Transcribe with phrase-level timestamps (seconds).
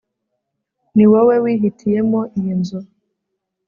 [0.95, 2.79] ni wowe wihitiyemo iyi nzu